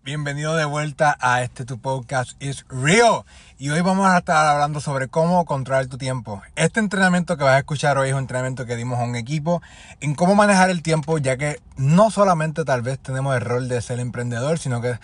[0.00, 3.24] Bienvenido de vuelta a este tu podcast is real.
[3.58, 6.40] Y hoy vamos a estar hablando sobre cómo controlar tu tiempo.
[6.56, 9.60] Este entrenamiento que vas a escuchar hoy es un entrenamiento que dimos a un equipo
[10.00, 13.82] en cómo manejar el tiempo, ya que no solamente tal vez tenemos el rol de
[13.82, 14.98] ser emprendedor, sino que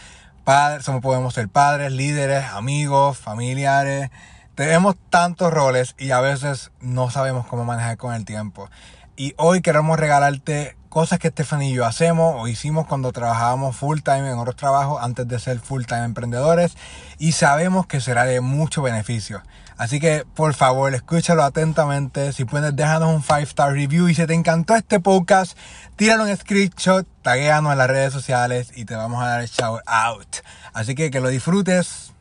[0.45, 4.11] padres, somos, podemos ser padres, líderes, amigos, familiares.
[4.55, 8.71] Tenemos tantos roles y a veces no sabemos cómo manejar con el tiempo.
[9.17, 14.01] Y hoy queremos regalarte cosas que Stephanie y yo hacemos o hicimos cuando trabajábamos full
[14.01, 16.77] time en otros trabajos antes de ser full time emprendedores
[17.19, 19.43] y sabemos que será de mucho beneficio.
[19.77, 22.33] Así que por favor escúchalo atentamente.
[22.33, 25.57] Si puedes déjanos un 5 star review y si te encantó este podcast,
[25.95, 29.81] tíralo en screenshot, taguéanos en las redes sociales y te vamos a dar el shout
[29.87, 30.37] out.
[30.73, 32.13] Así que que lo disfrutes.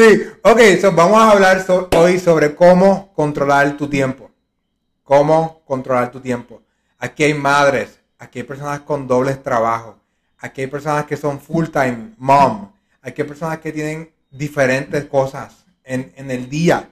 [0.00, 1.62] Sí, ok, so vamos a hablar
[1.94, 4.30] hoy sobre cómo controlar tu tiempo.
[5.04, 6.62] Cómo controlar tu tiempo.
[6.98, 9.96] Aquí hay madres, aquí hay personas con dobles trabajos,
[10.38, 15.66] aquí hay personas que son full time mom, aquí hay personas que tienen diferentes cosas
[15.84, 16.88] en, en el día.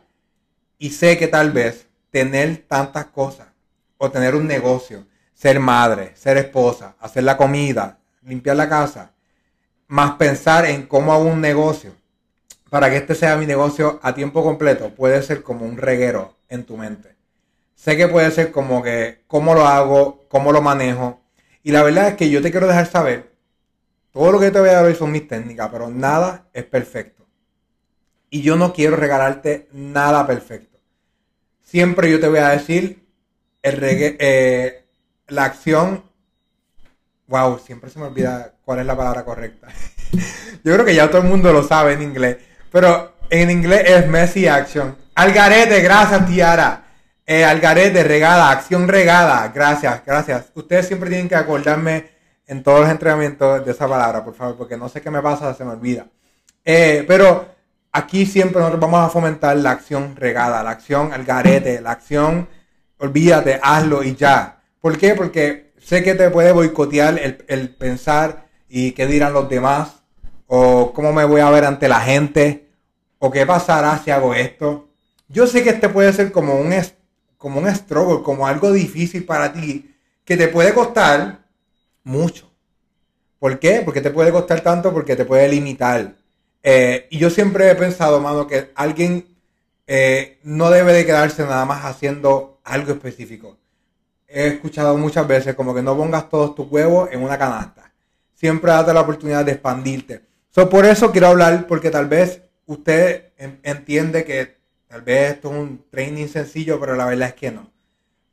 [0.77, 3.49] Y sé que tal vez tener tantas cosas
[3.97, 9.13] o tener un negocio, ser madre, ser esposa, hacer la comida, limpiar la casa,
[9.87, 11.98] más pensar en cómo hago un negocio
[12.71, 16.65] para que este sea mi negocio a tiempo completo, puede ser como un reguero en
[16.65, 17.17] tu mente.
[17.75, 21.21] Sé que puede ser como que cómo lo hago, cómo lo manejo.
[21.63, 23.33] Y la verdad es que yo te quiero dejar saber,
[24.13, 27.27] todo lo que te voy a dar hoy son mis técnicas, pero nada es perfecto.
[28.31, 30.79] Y yo no quiero regalarte nada perfecto.
[31.63, 33.07] Siempre yo te voy a decir
[33.63, 34.87] el eh,
[35.29, 36.05] la acción.
[37.27, 39.69] Wow, siempre se me olvida cuál es la palabra correcta.
[40.65, 42.39] yo creo que ya todo el mundo lo sabe en inglés.
[42.71, 44.97] Pero en inglés es messy action.
[45.15, 46.85] Algarete, gracias, Tiara.
[47.27, 49.49] Eh, algarete, regada, acción regada.
[49.55, 50.47] Gracias, gracias.
[50.55, 52.11] Ustedes siempre tienen que acordarme
[52.47, 55.55] en todos los entrenamientos de esa palabra, por favor, porque no sé qué me pasa,
[55.55, 56.07] se me olvida.
[56.65, 57.47] Eh, pero
[57.93, 62.49] aquí siempre nosotros vamos a fomentar la acción regada, la acción algarete, la acción,
[62.99, 64.63] olvídate, hazlo y ya.
[64.81, 65.15] ¿Por qué?
[65.15, 69.98] Porque sé que te puede boicotear el, el pensar y qué dirán los demás
[70.49, 72.69] o cómo me voy a ver ante la gente,
[73.19, 74.89] o qué pasará si hago esto.
[75.29, 76.75] Yo sé que este puede ser como un,
[77.37, 79.95] como un struggle, como algo difícil para ti,
[80.25, 81.45] que te puede costar
[82.03, 82.51] mucho.
[83.39, 83.83] ¿Por qué?
[83.85, 86.15] Porque te puede costar tanto, porque te puede limitar.
[86.63, 89.27] Eh, y yo siempre he pensado, mano, que alguien
[89.87, 93.59] eh, no debe de quedarse nada más haciendo algo específico.
[94.27, 97.93] He escuchado muchas veces como que no pongas todos tus huevos en una canasta.
[98.35, 100.28] Siempre date la oportunidad de expandirte
[100.67, 103.33] por eso quiero hablar, porque tal vez usted
[103.63, 104.57] entiende que
[104.89, 107.71] tal vez esto es un training sencillo, pero la verdad es que no.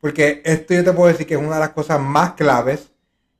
[0.00, 2.90] Porque esto yo te puedo decir que es una de las cosas más claves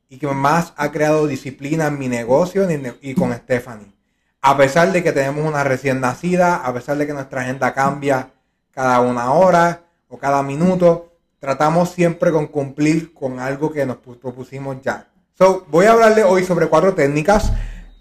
[0.09, 2.67] y que más ha creado disciplina en mi negocio
[3.01, 3.93] y con Stephanie.
[4.41, 8.31] A pesar de que tenemos una recién nacida, a pesar de que nuestra agenda cambia
[8.71, 14.81] cada una hora o cada minuto, tratamos siempre con cumplir con algo que nos propusimos
[14.83, 15.09] ya.
[15.35, 17.53] So, voy a hablarle hoy sobre cuatro técnicas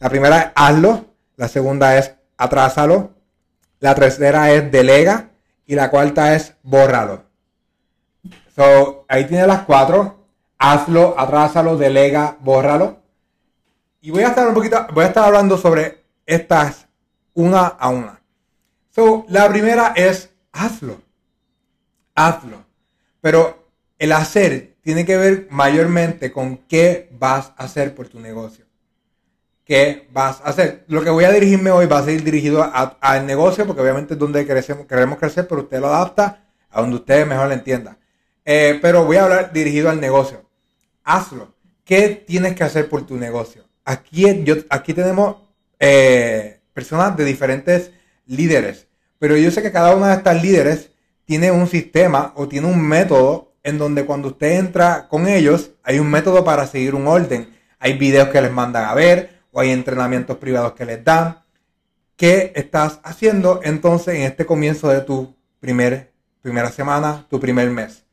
[0.05, 1.05] la primera es hazlo,
[1.35, 3.15] la segunda es atrásalo,
[3.79, 5.31] la tercera es delega
[5.65, 7.23] y la cuarta es bórralo.
[8.55, 10.27] So, ahí tiene las cuatro.
[10.59, 12.99] Hazlo, atrásalo, delega, bórralo.
[13.99, 16.85] Y voy a estar un poquito, voy a estar hablando sobre estas
[17.33, 18.21] una a una.
[18.91, 21.01] So, la primera es hazlo.
[22.13, 22.63] Hazlo.
[23.21, 28.64] Pero el hacer tiene que ver mayormente con qué vas a hacer por tu negocio
[29.65, 30.85] qué vas a hacer.
[30.87, 32.63] Lo que voy a dirigirme hoy va a ser dirigido
[33.01, 36.97] al negocio, porque obviamente es donde queremos, queremos crecer, pero usted lo adapta a donde
[36.97, 37.97] usted mejor le entienda.
[38.45, 40.43] Eh, pero voy a hablar dirigido al negocio.
[41.03, 41.53] Hazlo.
[41.83, 43.63] ¿Qué tienes que hacer por tu negocio?
[43.83, 45.37] Aquí, yo, aquí tenemos
[45.79, 47.91] eh, personas de diferentes
[48.25, 48.87] líderes,
[49.19, 50.89] pero yo sé que cada una de estas líderes
[51.25, 55.99] tiene un sistema o tiene un método en donde cuando usted entra con ellos, hay
[55.99, 57.49] un método para seguir un orden.
[57.79, 61.39] Hay videos que les mandan a ver, o hay entrenamientos privados que les dan.
[62.17, 66.11] ¿Qué estás haciendo entonces en este comienzo de tu primer,
[66.41, 68.03] primera semana, tu primer mes?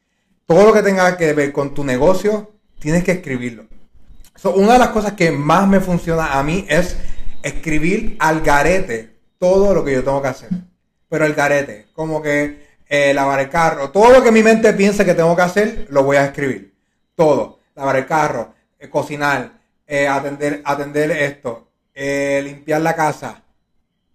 [0.46, 3.66] Todo lo que tenga que ver con tu negocio, tienes que escribirlo.
[4.54, 6.96] una de las cosas que más me funciona a mí es
[7.42, 10.48] escribir al garete todo lo que yo tengo que hacer.
[11.08, 15.04] Pero al garete, como que eh, lavar el carro, todo lo que mi mente piensa
[15.04, 16.72] que tengo que hacer, lo voy a escribir.
[17.16, 17.58] Todo.
[17.74, 19.61] Lavar el carro, eh, cocinar,
[19.94, 23.42] eh, atender, atender esto, eh, limpiar la casa,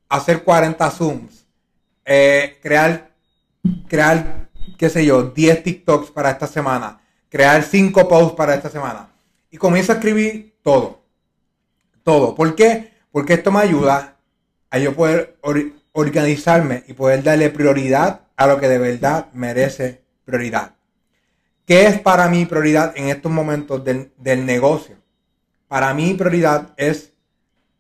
[0.10, 1.46] hacer 40 Zooms,
[2.04, 3.12] eh, crear,
[3.88, 9.12] crear, qué sé yo, 10 TikToks para esta semana, crear cinco posts para esta semana.
[9.52, 11.04] Y comienzo a escribir todo.
[12.02, 12.34] Todo.
[12.34, 12.94] ¿Por qué?
[13.12, 14.18] Porque esto me ayuda
[14.72, 15.38] a yo poder
[15.92, 20.74] organizarme y poder darle prioridad a lo que de verdad merece prioridad.
[21.68, 24.98] ¿Qué es para mí prioridad en estos momentos del, del negocio?
[25.68, 27.12] Para mí prioridad es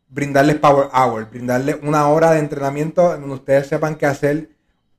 [0.09, 4.49] brindarles Power Hour, brindarles una hora de entrenamiento en donde ustedes sepan qué hacer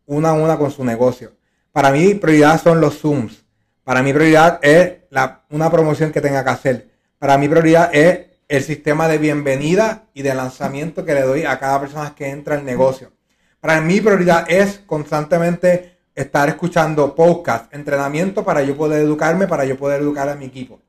[0.07, 1.33] una a una con su negocio.
[1.71, 3.45] Para mí prioridad son los Zooms.
[3.85, 6.89] Para mí prioridad es la, una promoción que tenga que hacer.
[7.19, 11.59] Para mí prioridad es el sistema de bienvenida y de lanzamiento que le doy a
[11.59, 13.13] cada persona que entra al negocio.
[13.61, 19.77] Para mí prioridad es constantemente estar escuchando podcast, entrenamiento para yo poder educarme, para yo
[19.77, 20.81] poder educar a mi equipo.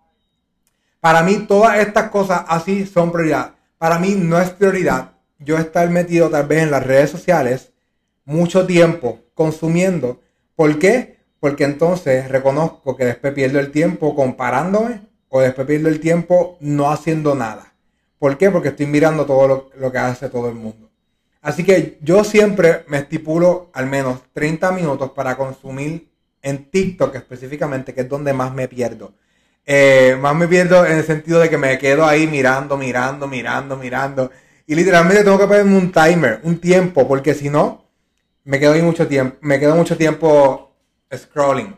[0.99, 3.53] Para mí todas estas cosas así son prioridad.
[3.77, 7.71] Para mí no es prioridad yo estar metido tal vez en las redes sociales
[8.25, 10.21] mucho tiempo consumiendo.
[10.55, 11.19] ¿Por qué?
[11.39, 16.91] Porque entonces reconozco que después pierdo el tiempo comparándome o después pierdo el tiempo no
[16.91, 17.73] haciendo nada.
[18.19, 18.51] ¿Por qué?
[18.51, 20.89] Porque estoy mirando todo lo, lo que hace todo el mundo.
[21.41, 26.09] Así que yo siempre me estipulo al menos 30 minutos para consumir
[26.41, 29.13] en TikTok específicamente, que es donde más me pierdo.
[29.71, 33.77] Eh, más me pierdo en el sentido de que me quedo ahí mirando, mirando, mirando,
[33.77, 34.31] mirando.
[34.65, 37.85] Y literalmente tengo que ponerme un timer, un tiempo, porque si no,
[38.45, 40.75] me quedo ahí mucho tiempo, me quedo mucho tiempo
[41.15, 41.75] scrolling.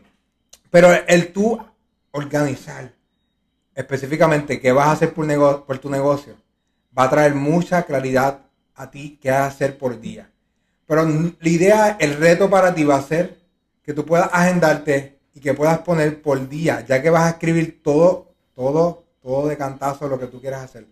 [0.70, 1.62] Pero el tú
[2.12, 2.94] organizar
[3.74, 6.34] específicamente qué vas a hacer por, por tu negocio
[6.98, 8.38] va a traer mucha claridad
[8.74, 10.30] a ti qué hacer por día.
[10.86, 13.36] Pero la idea, el reto para ti va a ser
[13.82, 17.82] que tú puedas agendarte y que puedas poner por día, ya que vas a escribir
[17.82, 20.86] todo, todo, todo de cantazo lo que tú quieras hacer.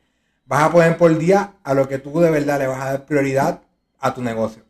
[0.47, 3.07] Vas a poner por día a lo que tú de verdad le vas a dar
[3.07, 3.61] prioridad
[4.01, 4.63] a tu negocio.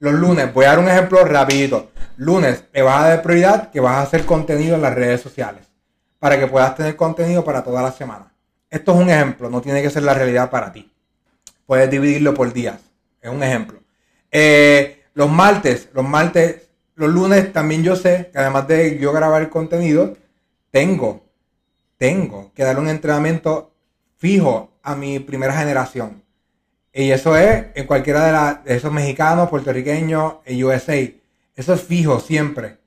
[0.00, 1.90] Los lunes, voy a dar un ejemplo rapidito.
[2.16, 5.66] Lunes, le vas a dar prioridad que vas a hacer contenido en las redes sociales
[6.18, 8.32] para que puedas tener contenido para toda la semana.
[8.70, 10.90] Esto es un ejemplo, no tiene que ser la realidad para ti.
[11.66, 12.78] Puedes dividirlo por días.
[13.20, 13.80] Es un ejemplo.
[14.30, 16.67] Eh, los martes, los martes
[16.98, 20.16] los lunes también yo sé que además de yo grabar el contenido,
[20.72, 21.22] tengo,
[21.96, 23.70] tengo que dar un entrenamiento
[24.16, 26.24] fijo a mi primera generación.
[26.92, 30.96] Y eso es en cualquiera de, esos mexicanos, puertorriqueños, en USA.
[31.54, 32.78] Eso es fijo siempre.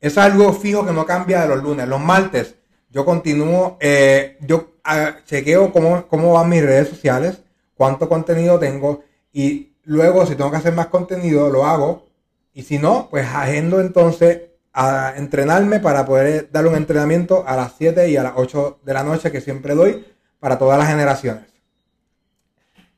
[0.00, 1.86] Es algo fijo que no cambia de los lunes.
[1.86, 2.56] Los martes
[2.90, 7.40] yo continúo, eh, yo ah, chequeo cómo, cómo van mis redes sociales,
[7.76, 12.11] cuánto contenido tengo y luego si tengo que hacer más contenido lo hago
[12.54, 17.74] y si no, pues agendo entonces a entrenarme para poder dar un entrenamiento a las
[17.76, 20.06] 7 y a las 8 de la noche que siempre doy
[20.40, 21.46] para todas las generaciones.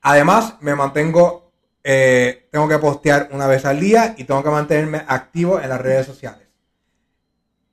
[0.01, 1.51] Además, me mantengo,
[1.83, 5.81] eh, tengo que postear una vez al día y tengo que mantenerme activo en las
[5.81, 6.47] redes sociales.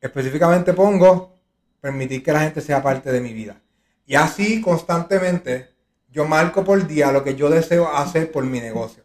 [0.01, 1.39] Específicamente pongo
[1.81, 3.61] permitir que la gente sea parte de mi vida.
[4.07, 5.71] Y así constantemente
[6.11, 9.05] yo marco por día lo que yo deseo hacer por mi negocio.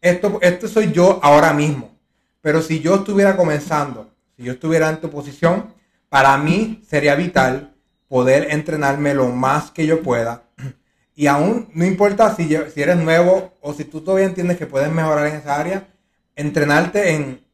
[0.00, 1.95] Esto, esto soy yo ahora mismo.
[2.46, 5.74] Pero si yo estuviera comenzando, si yo estuviera en tu posición,
[6.08, 7.74] para mí sería vital
[8.06, 10.44] poder entrenarme lo más que yo pueda.
[11.16, 14.92] Y aún no importa si, si eres nuevo o si tú todavía entiendes que puedes
[14.92, 15.88] mejorar en esa área,
[16.36, 17.44] entrenarte en,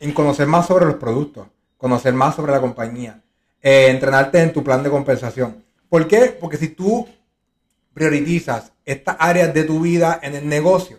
[0.00, 1.46] en, conocer más sobre los productos,
[1.78, 3.22] conocer más sobre la compañía,
[3.62, 5.64] eh, entrenarte en tu plan de compensación.
[5.88, 6.36] ¿Por qué?
[6.38, 7.08] Porque si tú
[7.94, 10.98] priorizas estas áreas de tu vida en el negocio,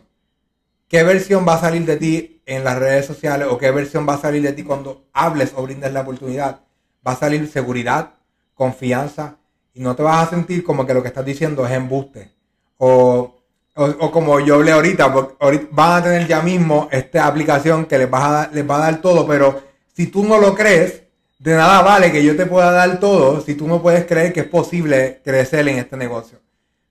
[0.91, 4.15] ¿Qué versión va a salir de ti en las redes sociales o qué versión va
[4.15, 6.63] a salir de ti cuando hables o brindes la oportunidad?
[7.07, 8.15] Va a salir seguridad,
[8.53, 9.37] confianza
[9.73, 12.33] y no te vas a sentir como que lo que estás diciendo es embuste.
[12.75, 13.37] O,
[13.73, 15.05] o, como yo hablé ahorita,
[15.39, 18.91] ahorita, van a tener ya mismo esta aplicación que les, va a, les va a
[18.91, 19.61] dar todo, pero
[19.95, 21.03] si tú no lo crees,
[21.39, 24.41] de nada vale que yo te pueda dar todo si tú no puedes creer que
[24.41, 26.39] es posible crecer en este negocio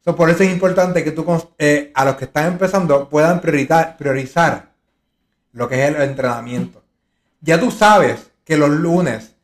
[0.04, 1.26] por eso es importante que tú,
[1.58, 4.70] eh, a los que están empezando, puedan priorizar,
[5.52, 6.82] lo que es el entrenamiento.
[7.40, 9.34] Ya tú sabes que los lunes,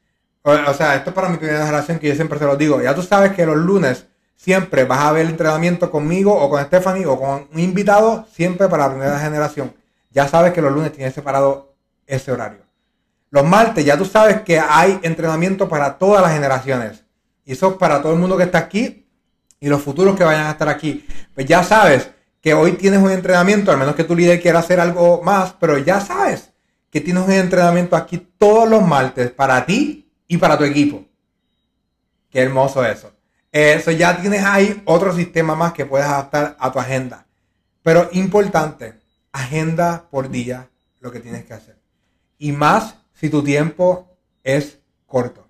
[0.42, 2.94] o, sea, esto es para mi primera generación que yo siempre se lo digo, ya
[2.94, 7.18] tú sabes que los lunes siempre vas a ver entrenamiento conmigo o con Stephanie o
[7.18, 9.74] con un invitado, siempre para la primera generación.
[10.10, 11.74] Ya sabes que los lunes tienes separado
[12.06, 12.60] ese horario.
[13.30, 17.04] Los martes ya tú sabes que hay entrenamiento para todas las generaciones.
[17.44, 19.05] Y eso es para todo el mundo que está aquí
[19.60, 22.10] y los futuros que vayan a estar aquí, pues ya sabes
[22.40, 25.78] que hoy tienes un entrenamiento, al menos que tu líder quiera hacer algo más, pero
[25.78, 26.50] ya sabes
[26.90, 31.04] que tienes un entrenamiento aquí todos los martes para ti y para tu equipo.
[32.30, 33.12] Qué hermoso eso.
[33.50, 37.26] Eso ya tienes ahí otro sistema más que puedes adaptar a tu agenda.
[37.82, 38.94] Pero importante,
[39.32, 40.68] agenda por día
[41.00, 41.78] lo que tienes que hacer.
[42.38, 45.48] Y más si tu tiempo es corto.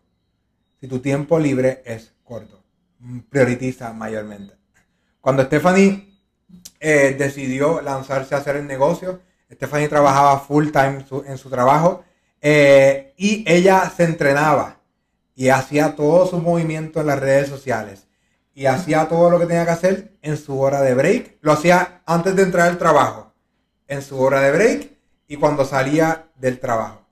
[0.80, 2.62] si tu tiempo libre es corto.
[3.28, 4.54] Prioritiza mayormente.
[5.20, 6.20] Cuando Stephanie
[6.80, 9.20] eh, decidió lanzarse a hacer el negocio,
[9.52, 12.04] Stephanie trabajaba full time en su trabajo
[12.40, 14.80] eh, y ella se entrenaba
[15.34, 18.06] y hacía todo su movimiento en las redes sociales
[18.54, 21.36] y hacía todo lo que tenía que hacer en su hora de break.
[21.42, 23.34] Lo hacía antes de entrar al trabajo,
[23.86, 24.90] en su hora de break
[25.28, 27.05] y cuando salía del trabajo.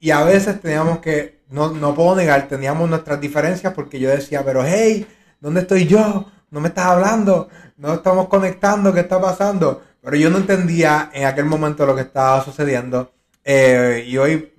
[0.00, 4.42] Y a veces teníamos que, no, no puedo negar, teníamos nuestras diferencias porque yo decía,
[4.42, 5.06] pero hey,
[5.40, 6.32] ¿dónde estoy yo?
[6.50, 9.82] No me estás hablando, no estamos conectando, ¿qué está pasando?
[10.02, 13.12] Pero yo no entendía en aquel momento lo que estaba sucediendo.
[13.44, 14.50] Eh, y hoy,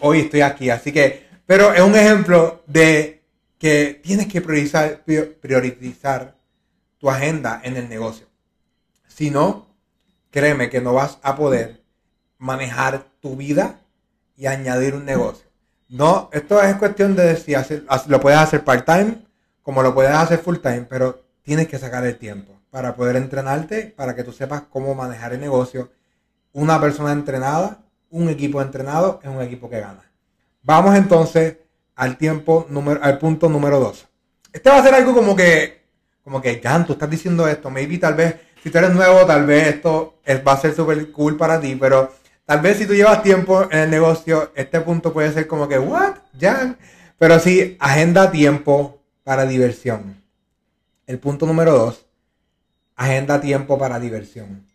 [0.00, 0.70] hoy estoy aquí.
[0.70, 3.24] Así que, pero es un ejemplo de
[3.58, 5.02] que tienes que priorizar,
[5.40, 6.36] priorizar
[6.98, 8.26] tu agenda en el negocio.
[9.08, 9.74] Si no,
[10.30, 11.82] créeme que no vas a poder
[12.38, 13.80] manejar tu vida
[14.36, 15.46] y añadir un negocio.
[15.88, 17.54] No, esto es cuestión de si
[18.08, 19.18] lo puedes hacer part-time,
[19.62, 24.14] como lo puedes hacer full-time, pero tienes que sacar el tiempo para poder entrenarte, para
[24.14, 25.90] que tú sepas cómo manejar el negocio.
[26.52, 27.78] Una persona entrenada
[28.10, 30.02] un equipo entrenado es un equipo que gana.
[30.62, 31.56] Vamos entonces
[31.94, 34.06] al tiempo número, al punto número 2.
[34.52, 35.82] Este va a ser algo como que,
[36.24, 39.46] como que, Jan, tú estás diciendo esto, maybe tal vez, si tú eres nuevo, tal
[39.46, 42.12] vez esto va a ser súper cool para ti, pero
[42.46, 45.78] tal vez si tú llevas tiempo en el negocio, este punto puede ser como que,
[45.78, 46.78] what, Jan?
[47.18, 50.22] Pero sí, agenda tiempo para diversión.
[51.06, 52.06] El punto número 2,
[52.96, 54.66] agenda tiempo para diversión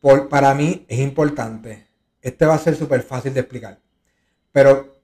[0.00, 1.86] para mí es importante.
[2.22, 3.78] Este va a ser súper fácil de explicar.
[4.52, 4.96] Pero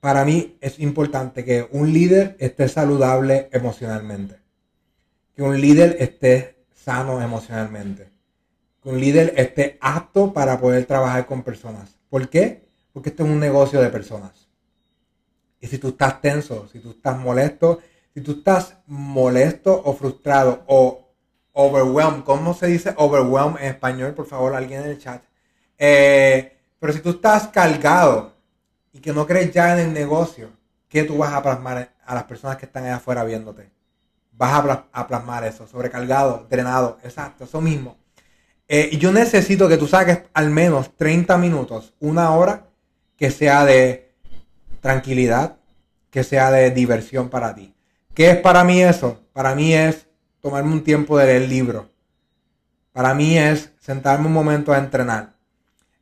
[0.00, 4.36] para mí es importante que un líder esté saludable emocionalmente.
[5.36, 8.09] Que un líder esté sano emocionalmente.
[8.82, 11.98] Que un líder esté apto para poder trabajar con personas.
[12.08, 12.68] ¿Por qué?
[12.92, 14.48] Porque esto es un negocio de personas.
[15.60, 17.80] Y si tú estás tenso, si tú estás molesto,
[18.14, 21.10] si tú estás molesto o frustrado o
[21.52, 22.24] overwhelmed.
[22.24, 24.14] ¿Cómo se dice overwhelmed en español?
[24.14, 25.22] Por favor, alguien en el chat.
[25.78, 28.34] Eh, pero si tú estás cargado
[28.92, 30.50] y que no crees ya en el negocio,
[30.88, 33.70] ¿qué tú vas a plasmar a las personas que están allá afuera viéndote?
[34.32, 37.98] Vas a, plasmar eso, sobrecargado, drenado, exacto, eso mismo.
[38.72, 42.68] Eh, yo necesito que tú saques al menos 30 minutos, una hora,
[43.16, 44.12] que sea de
[44.80, 45.56] tranquilidad,
[46.08, 47.74] que sea de diversión para ti.
[48.14, 49.22] ¿Qué es para mí eso?
[49.32, 50.06] Para mí es
[50.40, 51.86] tomarme un tiempo de leer libros.
[52.92, 55.32] Para mí es sentarme un momento a entrenar.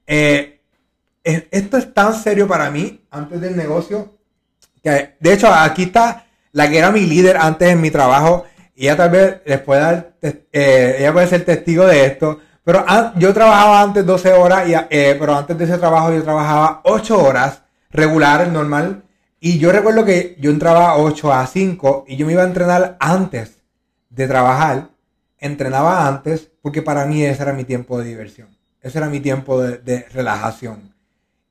[0.06, 0.60] Eh,
[1.24, 4.18] esto es tan serio para mí antes del negocio
[4.82, 8.44] que, de hecho, aquí está la que era mi líder antes en mi trabajo
[8.76, 12.40] y ella tal vez les puede dar, eh, ella puede ser testigo de esto.
[12.68, 12.84] Pero
[13.16, 17.18] yo trabajaba antes 12 horas, y, eh, pero antes de ese trabajo yo trabajaba 8
[17.18, 19.04] horas regular, normal.
[19.40, 22.98] Y yo recuerdo que yo entraba 8 a 5 y yo me iba a entrenar
[23.00, 23.62] antes
[24.10, 24.90] de trabajar,
[25.38, 28.48] entrenaba antes porque para mí ese era mi tiempo de diversión.
[28.82, 30.94] Ese era mi tiempo de, relajación.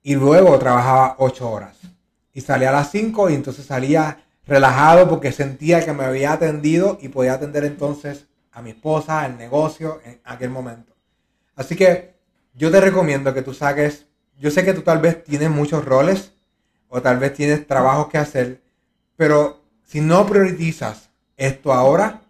[0.04, 1.78] Y luego trabajaba ocho horas.
[2.32, 7.00] Y salía a las cinco y entonces salía relajado porque sentía que me había atendido
[7.02, 10.97] y podía atender entonces a mi esposa, el negocio en aquel momento.
[11.58, 12.16] Así que
[12.54, 14.06] yo te recomiendo que tú saques,
[14.40, 16.32] yo sé que tú tal vez tienes muchos roles
[16.88, 18.62] o tal vez tienes trabajos que hacer,
[19.18, 22.22] pero si no priorizas esto ahora,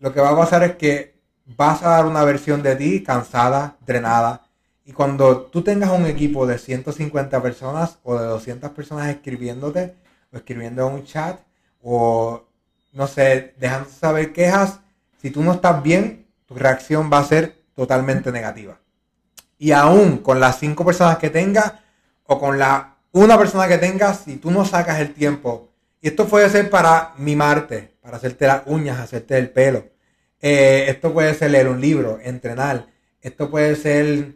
[0.00, 3.76] lo que va a pasar es que vas a dar una versión de ti cansada,
[3.86, 4.42] drenada.
[4.84, 9.94] Y cuando tú tengas un equipo de 150 personas o de 200 personas escribiéndote
[10.32, 11.38] o escribiendo en un chat
[11.82, 12.44] o
[12.92, 14.80] no sé, dejando saber quejas,
[15.20, 18.78] si tú no estás bien, tu reacción va a ser totalmente negativa.
[19.58, 21.74] Y aún con las cinco personas que tengas
[22.24, 26.26] o con la una persona que tengas, si tú no sacas el tiempo, y esto
[26.26, 29.84] puede ser para mimarte, para hacerte las uñas, hacerte el pelo,
[30.40, 32.88] eh, esto puede ser leer un libro, entrenar.
[33.20, 34.34] Esto puede ser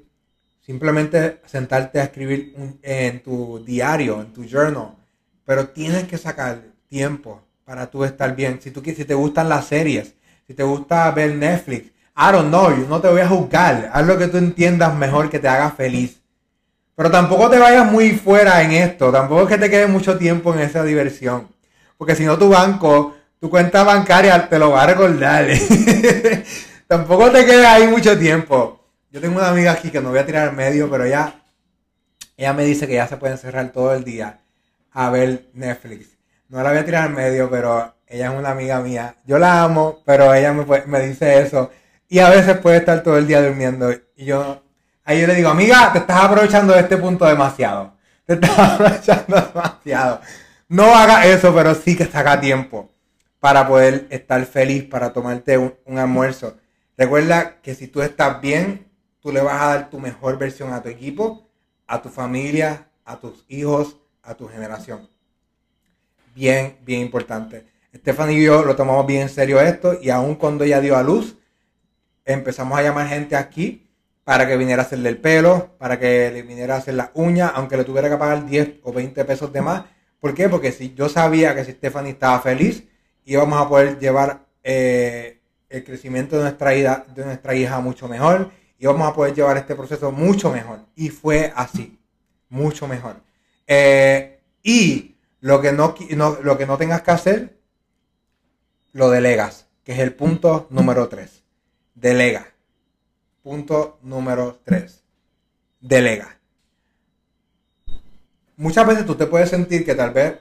[0.61, 4.95] simplemente sentarte a escribir en tu diario, en tu journal.
[5.45, 8.61] Pero tienes que sacar tiempo para tú estar bien.
[8.63, 10.15] Si, tú, si te gustan las series,
[10.47, 13.91] si te gusta ver Netflix, I don't know, yo no te voy a juzgar.
[13.93, 16.21] Haz lo que tú entiendas mejor que te haga feliz.
[16.95, 19.13] Pero tampoco te vayas muy fuera en esto.
[19.13, 21.49] Tampoco es que te quede mucho tiempo en esa diversión.
[21.99, 25.47] Porque si no, tu banco tu cuenta bancaria te lo va a recordar.
[26.87, 28.81] Tampoco te quedes ahí mucho tiempo.
[29.11, 31.35] Yo tengo una amiga aquí que no voy a tirar al medio, pero ella,
[32.37, 34.41] ella me dice que ya se puede encerrar todo el día
[34.93, 36.09] a ver Netflix.
[36.49, 39.17] No la voy a tirar al medio, pero ella es una amiga mía.
[39.27, 41.71] Yo la amo, pero ella me dice eso.
[42.09, 43.91] Y a veces puede estar todo el día durmiendo.
[44.17, 44.63] Y yo,
[45.05, 47.95] ahí yo le digo, amiga, te estás aprovechando de este punto demasiado.
[48.25, 50.21] te estás aprovechando demasiado.
[50.69, 52.91] No hagas eso, pero sí que saca tiempo
[53.41, 56.57] para poder estar feliz, para tomarte un, almuerzo.
[56.97, 58.89] Recuerda que si tú estás bien,
[59.21, 61.49] tú le vas a dar tu mejor versión a tu equipo,
[61.87, 65.09] a tu familia, a tus hijos, a tu generación.
[66.35, 67.67] Bien, bien importante.
[67.93, 71.03] Estefan y yo lo tomamos bien en serio esto y aun cuando ella dio a
[71.03, 71.37] luz,
[72.27, 73.87] empezamos a llamar gente aquí
[74.25, 77.47] para que viniera a hacerle el pelo, para que le viniera a hacer la uña,
[77.49, 79.85] aunque le tuviera que pagar 10 o 20 pesos de más.
[80.19, 80.49] ¿Por qué?
[80.49, 82.83] Porque si yo sabía que si Stephanie estaba feliz,
[83.25, 88.51] íbamos a poder llevar eh, el crecimiento de nuestra, hija, de nuestra hija mucho mejor,
[88.81, 90.81] íbamos a poder llevar este proceso mucho mejor.
[90.97, 91.97] Y fue así,
[92.49, 93.17] mucho mejor.
[93.69, 95.95] Eh, y lo que no,
[96.43, 97.57] lo que no tengas que hacer,
[98.93, 101.36] lo delegas, que es el punto número 3.
[101.97, 102.53] Delega.
[103.43, 105.03] Punto número 3.
[105.81, 106.39] Delega.
[108.57, 110.35] Muchas veces tú te puedes sentir que tal vez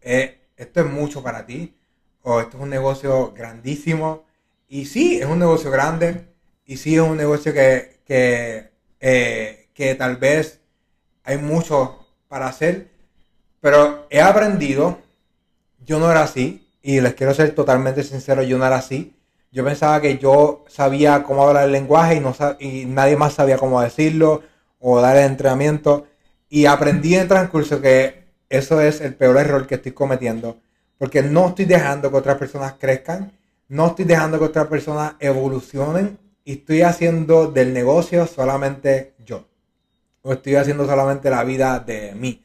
[0.00, 1.76] eh, esto es mucho para ti,
[2.22, 4.24] o esto es un negocio grandísimo.
[4.66, 6.28] Y sí, es un negocio grande.
[6.64, 10.60] Y sí, es un negocio que, que, eh, que tal vez
[11.24, 12.88] hay mucho para hacer.
[13.60, 14.98] Pero he aprendido,
[15.84, 16.66] yo no era así.
[16.80, 19.14] Y les quiero ser totalmente sincero, yo no era así.
[19.54, 23.56] Yo pensaba que yo sabía cómo hablar el lenguaje y, no, y nadie más sabía
[23.56, 24.42] cómo decirlo
[24.80, 26.06] o dar el entrenamiento.
[26.50, 30.58] Y aprendí en el transcurso que eso es el peor error que estoy cometiendo
[30.98, 33.32] porque no estoy dejando que otras personas crezcan,
[33.68, 39.46] no estoy dejando que otras personas evolucionen y estoy haciendo del negocio solamente yo.
[40.22, 42.44] O estoy haciendo solamente la vida de mí.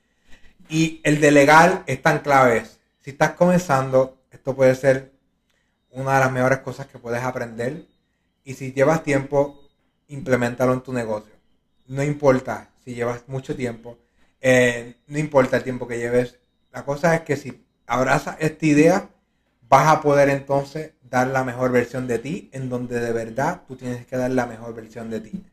[0.69, 2.65] Y el delegar es tan clave.
[3.01, 5.11] Si estás comenzando, esto puede ser
[5.99, 7.85] una de las mejores cosas que puedes aprender.
[8.43, 9.59] Y si llevas tiempo,
[10.07, 11.33] implementalo en tu negocio.
[11.87, 13.97] No importa si llevas mucho tiempo,
[14.41, 16.39] eh, no importa el tiempo que lleves.
[16.71, 19.09] La cosa es que si abraza esta idea,
[19.67, 23.75] vas a poder entonces dar la mejor versión de ti, en donde de verdad tú
[23.75, 25.43] tienes que dar la mejor versión de ti.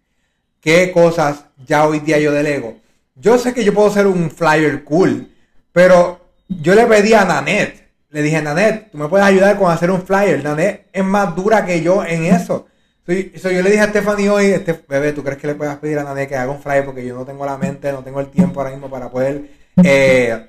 [0.61, 2.79] ¿Qué cosas ya hoy día yo delego?
[3.15, 5.31] Yo sé que yo puedo ser un flyer cool,
[5.73, 7.86] pero yo le pedí a Nanette,
[8.17, 10.43] le dije, Nanette, tú me puedes ayudar con hacer un flyer.
[10.43, 12.67] Nanette es más dura que yo en eso.
[13.05, 15.99] So, yo le dije a Stephanie hoy, este, bebé, ¿tú crees que le puedas pedir
[15.99, 16.87] a Nanette que haga un flyer?
[16.87, 19.51] Porque yo no tengo la mente, no tengo el tiempo ahora mismo para poder
[19.85, 20.49] eh,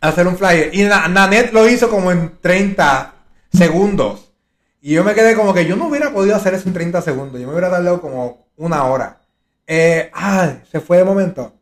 [0.00, 0.74] hacer un flyer.
[0.74, 3.14] Y Nanette lo hizo como en 30
[3.52, 4.32] segundos.
[4.80, 7.40] Y yo me quedé como que yo no hubiera podido hacer eso en 30 segundos.
[7.40, 9.20] Yo me hubiera tardado como una hora.
[9.64, 11.52] Eh, ah, se fue de momento.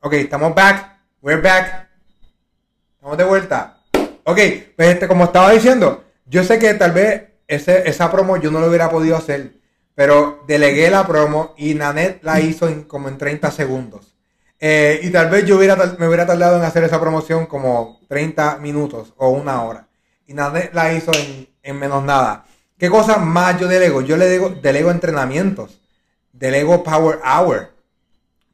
[0.00, 0.98] Ok, estamos back.
[1.22, 1.88] We're back.
[2.96, 3.75] Estamos de vuelta.
[4.28, 4.38] Ok,
[4.74, 8.58] pues este, como estaba diciendo, yo sé que tal vez ese, esa promo yo no
[8.58, 9.52] lo hubiera podido hacer.
[9.94, 14.16] Pero delegué la promo y Nanette la hizo en, como en 30 segundos.
[14.58, 18.58] Eh, y tal vez yo hubiera, me hubiera tardado en hacer esa promoción como 30
[18.58, 19.86] minutos o una hora.
[20.26, 21.12] Y nadie la hizo
[21.62, 22.46] en, menos nada.
[22.76, 24.02] ¿Qué cosa más yo delego?
[24.02, 25.80] Yo le delego, delego entrenamientos.
[26.32, 27.70] Delego Power Hour.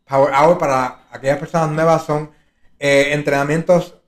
[0.04, 2.30] Power Hour para aquellas personas nuevas son
[2.78, 4.01] eh, entrenamientos,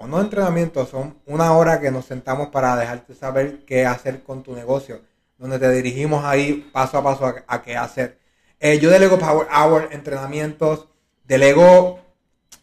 [0.00, 4.42] o no entrenamientos, son una hora que nos sentamos para dejarte saber qué hacer con
[4.42, 5.02] tu negocio.
[5.36, 8.18] Donde te dirigimos ahí paso a paso a, qué hacer.
[8.58, 10.88] Eh, yo delego Power Hour, entrenamientos,
[11.24, 12.00] Delego,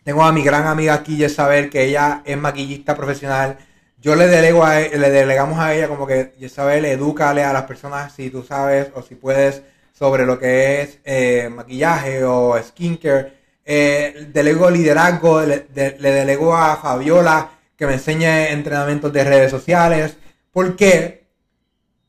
[0.04, 3.60] tengo a mi gran amiga aquí, Yesabel, que ella es maquillista profesional.
[4.00, 7.64] Yo le delego a e, le delegamos a ella como que Yesabel, edúcale a las
[7.64, 9.62] personas si tú sabes o si puedes
[9.94, 13.37] sobre lo que es eh, maquillaje o skincare.
[13.70, 20.16] Eh, delego liderazgo, le, le, delego a Fabiola que me enseñe entrenamientos de redes sociales.
[20.54, 21.28] ¿Por qué?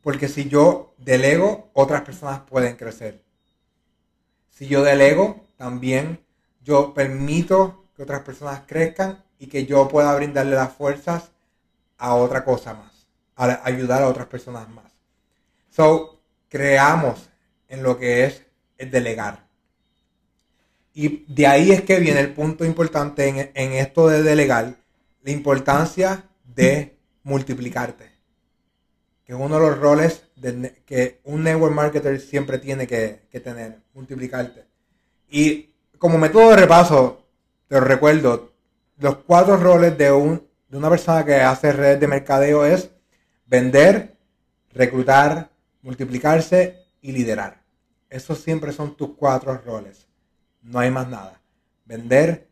[0.01, 3.25] Porque si yo delego, otras personas pueden crecer.
[4.51, 6.25] Si yo delego, también
[6.62, 11.33] yo permito que otras personas crezcan y que yo pueda brindarle las fuerzas
[11.97, 14.92] a otra cosa más, a ayudar a otras personas más.
[15.71, 17.31] So, creamos
[17.68, 18.44] en lo que es
[18.77, 19.48] el delegar.
[21.01, 24.75] Y de ahí es que viene el punto importante en, esto de delegar,
[25.23, 28.11] la importancia de multiplicarte,
[29.25, 30.25] que es uno de los roles
[30.85, 34.65] que un network marketer siempre tiene que, tener, multiplicarte.
[35.31, 37.25] Y como método de repaso,
[37.69, 38.51] te recuerdo,
[38.99, 42.91] los cuatro roles de, un, de una persona que hace redes de mercadeo es
[43.47, 44.17] vender,
[44.73, 45.49] reclutar,
[45.81, 47.63] multiplicarse y liderar.
[48.11, 50.08] Esos siempre son tus cuatro roles.
[50.62, 51.40] No hay más nada.
[51.85, 52.49] Vender,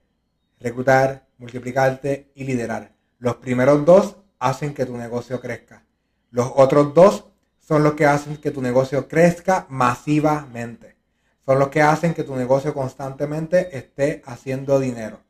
[0.59, 2.93] reclutar, multiplicarte y liderar.
[3.19, 5.85] Los primeros dos hacen que tu negocio crezca.
[6.31, 7.25] Los otros dos
[7.61, 10.97] son los que hacen que tu negocio crezca masivamente.
[11.45, 15.21] son los que hacen que tu negocio constantemente esté haciendo dinero.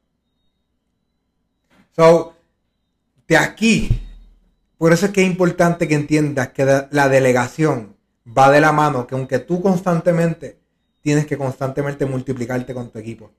[1.95, 2.35] So,
[3.29, 4.03] de aquí,
[4.79, 9.07] por eso es que es importante que entiendas que la delegación va de la mano,
[9.07, 10.59] que aunque tú constantemente
[11.07, 13.31] tienes que constantemente multiplicarte con tu equipo,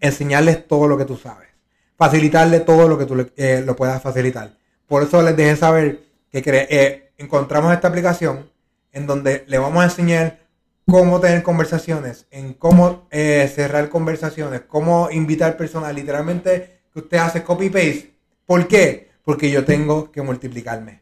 [0.00, 1.48] enseñarles todo lo que tú sabes,
[1.96, 4.50] facilitarle todo lo que tú eh, lo puedas facilitar.
[4.86, 8.50] Por eso les dejé saber que eh, encontramos esta aplicación
[8.92, 10.40] en donde le vamos a enseñar
[10.86, 17.42] cómo tener conversaciones, en cómo eh, cerrar conversaciones, cómo invitar personas, literalmente que usted hace
[17.42, 18.12] copy-paste.
[18.44, 19.08] ¿Por qué?
[19.24, 21.00] Porque yo tengo que multiplicarme.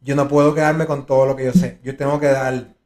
[0.00, 1.80] Yo no puedo quedarme con todo lo que yo sé.
[1.84, 2.77] Yo tengo que dar.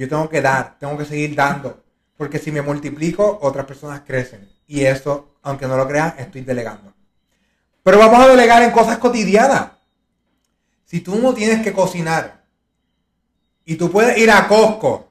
[0.00, 0.78] Yo tengo que dar.
[0.78, 1.84] Tengo que seguir dando.
[2.16, 4.48] Porque si me multiplico, otras personas crecen.
[4.66, 6.94] Y eso, aunque no lo crean, estoy delegando.
[7.82, 9.72] Pero vamos a delegar en cosas cotidianas.
[10.86, 12.44] Si tú no tienes que cocinar
[13.66, 15.10] y tú puedes ir a Costco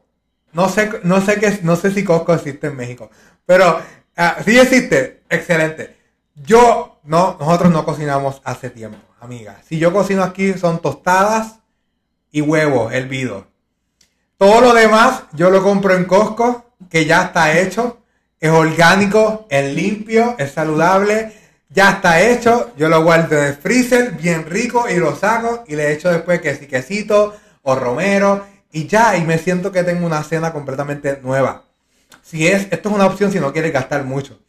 [0.54, 3.12] no sé, no sé, qué, no sé si Costco existe en México,
[3.46, 3.80] pero
[4.18, 5.22] ah, sí existe.
[5.30, 5.96] Excelente.
[6.34, 9.62] Yo, no, nosotros no cocinamos hace tiempo, amiga.
[9.68, 11.60] Si yo cocino aquí son tostadas
[12.32, 13.46] y huevos hervidos.
[14.40, 17.98] Todo lo demás yo lo compro en Costco, que ya está hecho.
[18.40, 21.34] Es orgánico, es limpio, es saludable.
[21.68, 22.72] Ya está hecho.
[22.78, 26.40] Yo lo guardo en el freezer, bien rico, y lo saco y le echo después
[26.40, 31.20] que si quesito o romero y ya, y me siento que tengo una cena completamente
[31.22, 31.66] nueva.
[32.22, 34.40] Si es, esto es una opción si no quieres gastar mucho.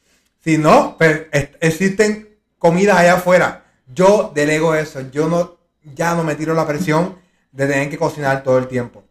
[0.44, 1.22] Si no, pues
[1.59, 3.64] existen comidas allá afuera.
[3.92, 5.00] Yo delego eso.
[5.11, 7.18] Yo no, ya no me tiro la presión
[7.50, 9.03] de tener que cocinar todo el tiempo.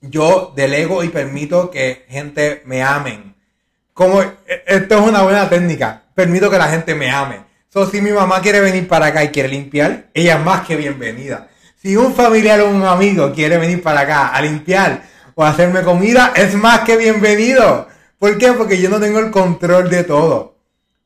[0.00, 3.34] Yo delego y permito que gente me amen.
[3.92, 4.32] Como e,
[4.66, 6.04] esto es una buena técnica.
[6.14, 7.40] Permito que la gente me ame.
[7.68, 10.76] So, si mi mamá quiere venir para acá y quiere limpiar, ella es más que
[10.76, 11.48] bienvenida.
[11.76, 15.02] Si un familiar o un amigo quiere venir para acá a limpiar
[15.34, 17.88] o hacerme comida, es más que bienvenido.
[18.18, 18.52] ¿Por qué?
[18.52, 20.56] Porque yo no tengo el control de todo.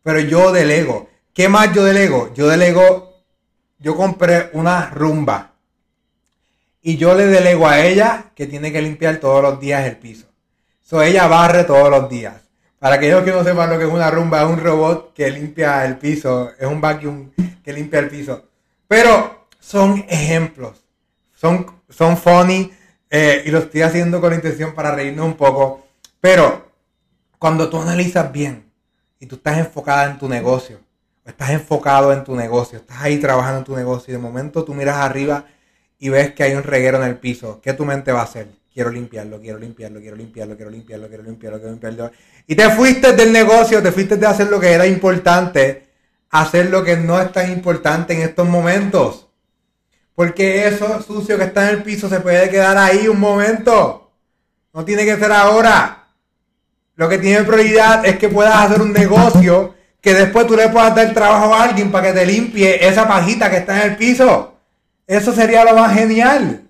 [0.02, 1.08] Pero yo delego.
[1.32, 2.32] ¿Qué más yo delego?
[2.34, 3.22] Yo delego,
[3.78, 5.53] yo compré una rumba.
[6.86, 10.26] Y yo le delego a ella que tiene que limpiar todos los días el piso.
[10.82, 12.34] So ella barre todos los días.
[12.78, 15.86] Para aquellos que no sepan lo que es una rumba, es un robot que limpia
[15.86, 16.50] el piso.
[16.58, 17.30] Es un vacuum
[17.64, 18.50] que limpia el piso.
[18.86, 20.84] Pero son ejemplos.
[21.32, 22.70] Son, son funny
[23.08, 25.86] eh, y lo estoy haciendo con la intención para reírnos un poco.
[26.20, 26.70] Pero
[27.38, 28.70] cuando tú analizas bien
[29.18, 30.80] y tú estás enfocada en tu negocio,
[31.24, 34.74] estás enfocado en tu negocio, estás ahí trabajando en tu negocio y de momento tú
[34.74, 35.46] miras arriba
[35.98, 38.48] y ves que hay un reguero en el piso, ¿qué tu mente va a hacer?
[38.72, 42.10] Quiero limpiarlo, quiero limpiarlo, quiero limpiarlo, quiero limpiarlo, quiero limpiarlo, quiero limpiarlo.
[42.46, 45.86] Y te fuiste del negocio, te fuiste de hacer lo que era importante,
[46.30, 49.28] hacer lo que no es tan importante en estos momentos.
[50.14, 54.10] Porque eso sucio que está en el piso se puede quedar ahí un momento.
[54.72, 56.08] No tiene que ser ahora.
[56.96, 60.94] Lo que tiene prioridad es que puedas hacer un negocio que después tú le puedas
[60.94, 64.53] dar trabajo a alguien para que te limpie esa pajita que está en el piso.
[65.06, 66.68] Eso sería lo más genial.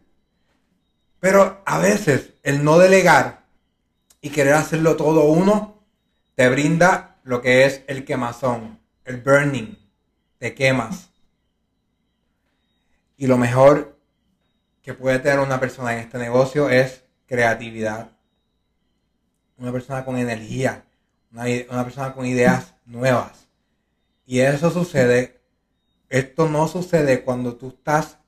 [1.21, 3.45] Pero a veces el no delegar
[4.21, 5.83] y querer hacerlo todo uno
[6.35, 9.77] te brinda lo que es el quemazón, el burning.
[10.39, 11.09] Te quemas.
[13.17, 13.97] Y lo mejor
[14.83, 18.11] que puede tener una persona en este negocio es creatividad.
[19.57, 20.85] Una persona con energía.
[21.33, 23.49] Una, persona con ideas nuevas.
[24.27, 25.41] Y eso sucede,
[26.09, 28.19] esto no sucede cuando tú estás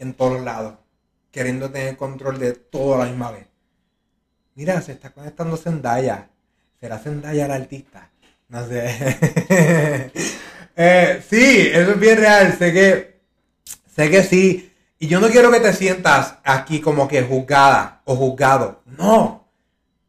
[0.00, 0.74] en todos lados,
[1.30, 3.46] queriendo tener control de todo a la misma vez.
[4.56, 6.28] Mira, se está conectando Zendaya.
[6.80, 8.10] ¿Será Zendaya la artista?
[8.48, 10.10] No sé.
[10.82, 12.56] Eh, sí, eso es bien real.
[12.56, 13.10] Sé que
[13.94, 14.72] Sé que sí.
[14.98, 18.82] Y yo no quiero que te sientas aquí como que juzgada o juzgado.
[18.86, 19.48] No.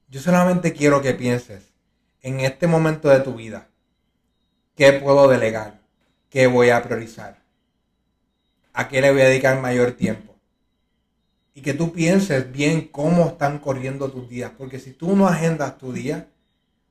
[0.08, 1.74] Yo solamente quiero que pienses
[2.22, 3.68] en este momento de tu vida.
[4.76, 5.82] ¿Qué puedo delegar?
[6.30, 7.41] ¿Qué voy a priorizar?
[8.74, 10.36] ¿A qué le voy a dedicar mayor tiempo?
[11.54, 14.52] Y que tú pienses bien cómo están corriendo tus días.
[14.58, 16.30] Porque si tú no agendas tu día,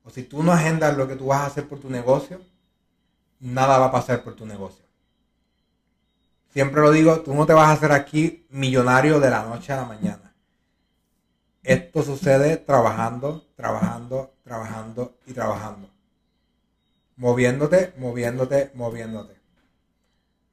[0.05, 2.41] o si tú no agendas lo que tú vas a hacer por tu negocio,
[3.39, 4.85] nada va a pasar por tu negocio.
[6.53, 9.77] Siempre lo digo, tú no te vas a hacer aquí millonario de la noche a
[9.77, 10.35] la mañana.
[11.63, 15.89] Esto sucede trabajando, trabajando, trabajando y trabajando.
[17.17, 19.40] Moviéndote, moviéndote, moviéndote.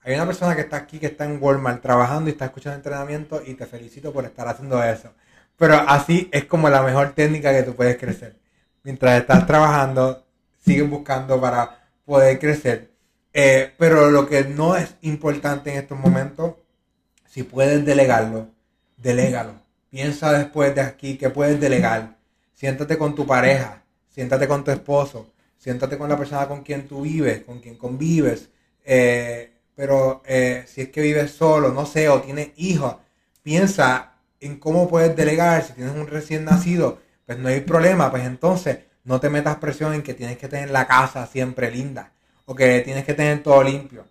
[0.08, 3.42] Hay una persona que está aquí, que está en Walmart trabajando y está escuchando entrenamiento
[3.46, 5.14] y te felicito por estar haciendo eso.
[5.58, 8.36] Pero así es como la mejor técnica que tú puedes crecer.
[8.84, 10.26] Mientras estás trabajando,
[10.58, 12.98] sigues buscando para poder crecer
[13.40, 16.56] eh, pero lo que no es importante en estos momentos,
[17.28, 18.48] si puedes delegarlo,
[18.98, 19.62] delégalo.
[19.92, 22.18] Piensa después de aquí que puedes delegar.
[22.56, 27.02] siéntate con tu pareja, siéntate con tu esposo, siéntate con la persona con quien tú
[27.04, 28.50] vives, con quien convives.
[28.84, 32.96] Eh, pero eh, si es que vives solo, no sé, o tienes hijos,
[33.44, 35.64] piensa en cómo puedes delegar.
[35.64, 39.94] Si tienes un recién nacido, pues no hay problema, pues entonces no te metas presión
[39.94, 42.12] en que tienes que tener la casa siempre linda
[42.46, 44.08] o que tienes que tener todo limpio.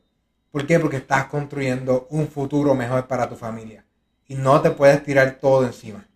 [0.53, 0.79] ¿Por qué?
[0.79, 3.85] Porque estás construyendo un futuro mejor para tu familia
[4.29, 6.07] y no te puedes tirar todo encima.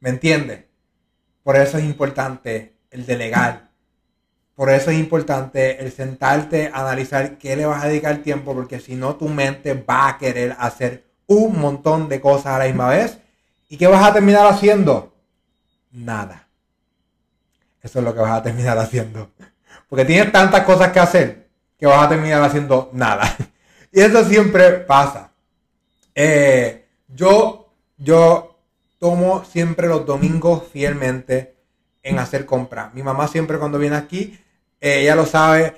[0.00, 0.64] ¿Me entiendes?
[1.44, 3.65] Por eso es importante el delegar.
[4.56, 8.94] Por eso es importante el sentarte analizar qué le vas a dedicar tiempo, porque si
[8.94, 13.18] no tu mente va a querer hacer un montón de cosas a la misma vez.
[13.68, 15.14] ¿Y qué vas a terminar haciendo?
[15.92, 16.48] Nada.
[17.82, 19.30] Eso es lo que vas a terminar haciendo.
[19.90, 23.36] Porque tienes tantas cosas que hacer que vas a terminar haciendo nada.
[23.92, 25.30] Y eso siempre pasa.
[26.14, 28.58] Eh, yo, yo
[28.98, 31.56] tomo siempre los domingos fielmente
[32.02, 32.92] en hacer compras.
[32.92, 34.38] Mi mamá siempre cuando viene aquí,
[34.80, 35.74] ella lo sabe,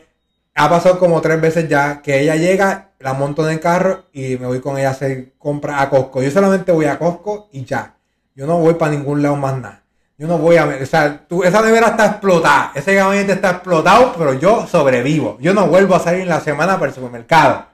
[0.54, 4.37] ha pasado como tres veces ya que ella llega, la monto en el carro y
[4.37, 6.22] me voy con ella a hacer compras a Costco.
[6.22, 7.94] Yo solamente voy a Costco y ya.
[8.34, 9.82] Yo no voy para ningún lado más nada.
[10.16, 14.14] Yo no voy a o sea, tú, esa nevera está explotada, ese gabinete está explotado,
[14.18, 15.38] pero yo sobrevivo.
[15.40, 17.66] Yo no vuelvo a salir en la semana para el supermercado.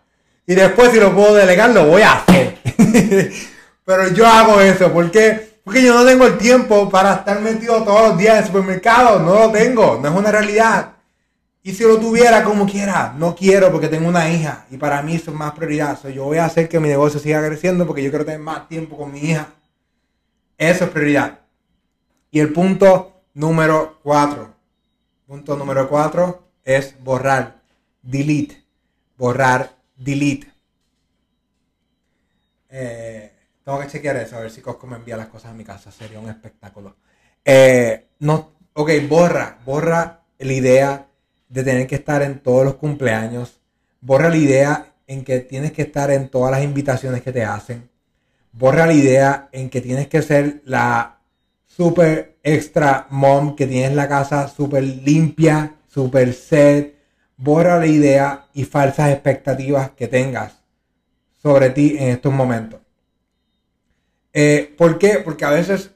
[0.46, 2.58] Y después si lo puedo delegar, lo voy a hacer.
[3.86, 5.54] pero yo hago eso, ¿por qué?
[5.64, 9.20] Porque yo no tengo el tiempo para estar metido todos los días en el supermercado,
[9.20, 10.93] no lo tengo, no es una realidad.
[11.66, 15.14] Y si lo tuviera como quiera, no quiero porque tengo una hija y para mí
[15.16, 15.98] eso es más prioridad.
[16.10, 18.98] yo voy a hacer que mi negocio siga creciendo porque yo quiero tener más tiempo
[18.98, 19.48] con mi hija.
[20.58, 21.40] Eso es prioridad.
[22.30, 24.54] Y el punto número cuatro.
[25.26, 27.62] Punto número cuatro es borrar.
[28.02, 28.62] Delete.
[29.16, 29.74] Borrar.
[29.96, 30.52] Delete.
[32.68, 33.32] Eh,
[33.64, 35.90] tengo que chequear eso, a ver si Costco me envía las cosas a mi casa.
[35.90, 36.96] Sería un espectáculo.
[37.42, 39.60] Eh, no, ok, borra.
[39.64, 41.08] Borra la idea
[41.54, 43.60] de tener que estar en todos los cumpleaños.
[44.00, 47.88] Borra la idea en que tienes que estar en todas las invitaciones que te hacen.
[48.50, 51.20] Borra la idea en que tienes que ser la
[51.64, 56.96] super extra mom, que tienes la casa súper limpia, súper set.
[57.36, 60.60] Borra la idea y falsas expectativas que tengas
[61.40, 62.80] sobre ti en estos momentos.
[64.32, 65.20] Eh, ¿Por qué?
[65.24, 65.92] Porque a veces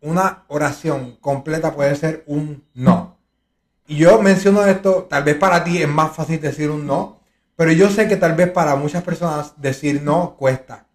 [0.00, 3.17] una oración completa puede ser un no.
[3.88, 7.18] Y yo menciono esto, tal vez para ti es más fácil decir un no,
[7.56, 10.86] pero yo sé que tal vez para muchas personas decir no cuesta.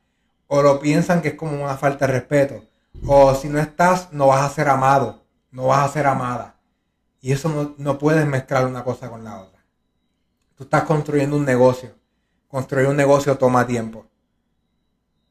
[0.48, 2.64] O lo piensan que es como una falta de respeto.
[3.06, 6.56] O si no estás, no vas a ser amado, no vas a ser amada.
[7.20, 9.60] Y eso no, no puedes mezclar una cosa con la otra.
[10.56, 11.96] Tú estás construyendo un negocio.
[12.48, 14.06] Construir un negocio toma tiempo.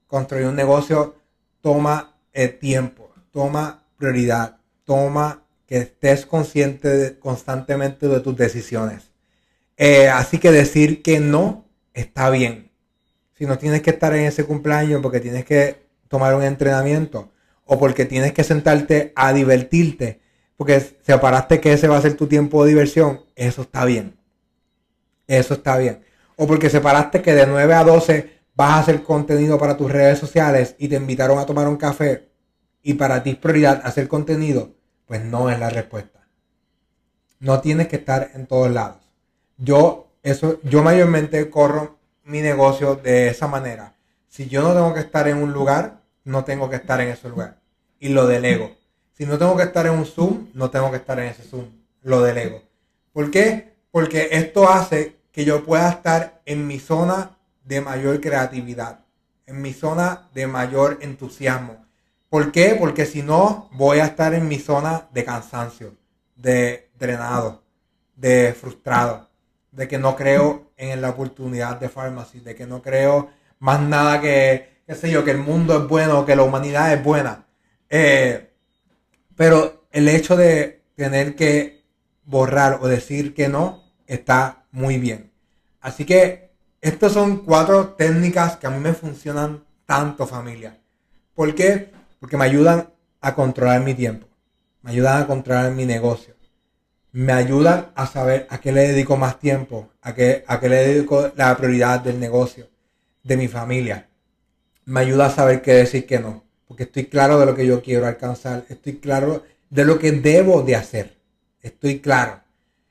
[0.08, 1.14] Construir un negocio
[1.60, 5.41] toma eh, tiempo, toma prioridad, toma
[5.72, 9.10] que estés consciente constantemente de tus decisiones.
[9.78, 12.70] Eh, así que decir que no está bien.
[13.32, 17.32] Si no tienes que estar en ese cumpleaños porque tienes que tomar un entrenamiento,
[17.64, 20.20] o porque tienes que sentarte a divertirte,
[20.58, 24.18] porque separaste que ese va a ser tu tiempo de diversión, eso está bien.
[25.26, 26.04] Eso está bien.
[26.36, 30.18] O porque separaste que de 9 a 12 vas a hacer contenido para tus redes
[30.18, 32.28] sociales y te invitaron a tomar un café
[32.82, 34.74] y para ti es prioridad hacer contenido,
[35.12, 36.26] pues no es la respuesta.
[37.38, 38.96] No tienes que estar en todos lados.
[39.58, 43.94] Yo, eso, yo mayormente corro mi negocio de esa manera.
[44.30, 47.28] Si yo no tengo que estar en un lugar, no tengo que estar en ese
[47.28, 47.58] lugar.
[48.00, 48.74] Y lo delego.
[49.12, 51.66] Si no tengo que estar en un Zoom, no tengo que estar en ese Zoom.
[52.00, 52.62] Lo delego.
[53.12, 53.74] ¿Por qué?
[53.90, 59.00] Porque esto hace que yo pueda estar en mi zona de mayor creatividad,
[59.44, 61.81] en mi zona de mayor entusiasmo.
[62.32, 62.76] ¿Por qué?
[62.80, 65.92] Porque si no, voy a estar en mi zona de cansancio,
[66.34, 67.62] de drenado,
[68.16, 69.28] de frustrado,
[69.70, 74.18] de que no creo en la oportunidad de farmacia, de que no creo más nada
[74.22, 77.44] que qué sé yo, que el mundo es bueno, que la humanidad es buena.
[77.90, 78.50] Eh,
[79.36, 81.84] pero el hecho de tener que
[82.24, 85.30] borrar o decir que no está muy bien.
[85.82, 90.78] Así que estas son cuatro técnicas que a mí me funcionan tanto familia.
[91.34, 92.00] ¿Por qué?
[92.22, 92.88] Porque me ayudan
[93.20, 94.28] a controlar mi tiempo,
[94.82, 96.36] me ayudan a controlar mi negocio,
[97.10, 100.76] me ayudan a saber a qué le dedico más tiempo, a qué, a qué le
[100.76, 102.70] dedico la prioridad del negocio,
[103.22, 104.08] de mi familia
[104.84, 106.44] me ayuda a saber qué decir que no.
[106.66, 108.64] Porque estoy claro de lo que yo quiero alcanzar.
[108.68, 111.18] Estoy claro de lo que debo de hacer.
[111.60, 112.40] Estoy claro.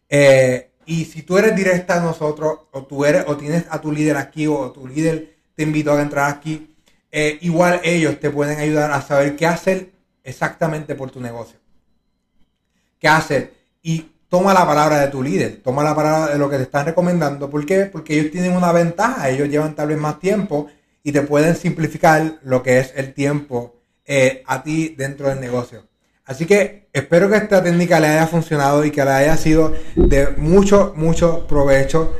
[0.09, 3.91] Eh, y si tú eres directa a nosotros, o tú eres, o tienes a tu
[3.91, 6.70] líder aquí, o tu líder te invitó a entrar aquí,
[7.11, 9.91] eh, igual ellos te pueden ayudar a saber qué hacer
[10.23, 11.61] exactamente por tu negocio.
[13.01, 13.49] ¿qué haces?
[13.81, 16.85] Y toma la palabra de tu líder, toma la palabra de lo que te están
[16.85, 17.49] recomendando.
[17.49, 17.85] ¿Por qué?
[17.85, 20.67] Porque ellos tienen una ventaja, ellos llevan tal vez más tiempo
[21.03, 25.87] y te pueden simplificar lo que es el tiempo eh, a ti dentro del negocio.
[26.23, 30.29] Así que espero que esta técnica le haya funcionado y que le haya sido de
[30.37, 32.15] mucho, mucho provecho.